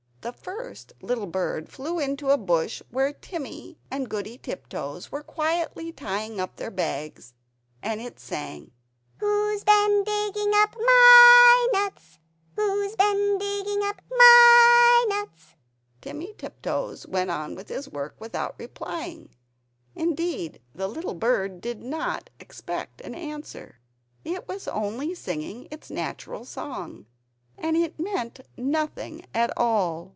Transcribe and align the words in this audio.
The 0.23 0.31
first 0.31 0.93
little 1.01 1.25
bird 1.25 1.67
flew 1.67 1.97
into 1.97 2.27
the 2.27 2.37
bush 2.37 2.83
where 2.91 3.11
Timmy 3.11 3.79
and 3.89 4.07
Goody 4.07 4.37
Tiptoes 4.37 5.11
were 5.11 5.23
quietly 5.23 5.91
tying 5.91 6.39
up 6.39 6.57
their 6.57 6.69
bags, 6.69 7.33
and 7.81 7.99
it 7.99 8.19
sang 8.19 8.69
"Who's 9.17 9.63
bin 9.63 10.03
digging 10.03 10.51
up 10.53 10.75
MY 10.79 11.67
nuts? 11.73 12.19
Who's 12.55 12.95
been 12.95 13.39
digging 13.39 13.81
up 13.83 13.99
MY 14.11 15.05
nuts?" 15.09 15.55
Timmy 16.01 16.35
Tiptoes 16.37 17.07
went 17.07 17.31
on 17.31 17.55
with 17.55 17.69
his 17.69 17.89
work 17.89 18.15
without 18.19 18.53
replying; 18.59 19.29
indeed, 19.95 20.61
the 20.75 20.87
little 20.87 21.15
bird 21.15 21.61
did 21.61 21.81
not 21.81 22.29
expect 22.39 23.01
an 23.01 23.15
answer. 23.15 23.79
It 24.23 24.47
was 24.47 24.67
only 24.67 25.15
singing 25.15 25.67
its 25.71 25.89
natural 25.89 26.45
song, 26.45 27.07
and 27.57 27.75
it 27.75 27.99
meant 27.99 28.39
nothing 28.55 29.25
at 29.33 29.51
all. 29.57 30.09